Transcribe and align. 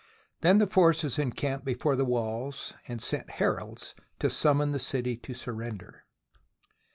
Then 0.39 0.57
the 0.57 0.65
forces 0.65 1.19
encamped 1.19 1.63
before 1.63 1.95
the 1.95 2.05
walls 2.05 2.73
and 2.87 2.99
sent 2.99 3.29
heralds 3.37 3.93
to 4.17 4.31
summon 4.31 4.71
the 4.71 4.79
city 4.79 5.15
to 5.17 5.35
surrender. 5.35 6.05